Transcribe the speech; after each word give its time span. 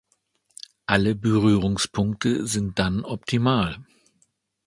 Alle 0.87 1.13
Berührungspunkte 1.13 2.47
sind 2.47 2.79
dann 2.79 3.05
optimal. 3.05 3.85